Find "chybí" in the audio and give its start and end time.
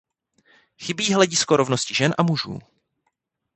0.81-1.13